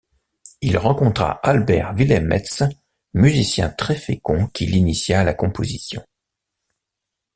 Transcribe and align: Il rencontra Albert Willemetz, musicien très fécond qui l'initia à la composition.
Il 0.61 0.79
rencontra 0.79 1.33
Albert 1.47 1.93
Willemetz, 1.95 2.63
musicien 3.13 3.69
très 3.69 3.93
fécond 3.93 4.47
qui 4.47 4.65
l'initia 4.65 5.19
à 5.19 5.23
la 5.23 5.35
composition. 5.35 6.03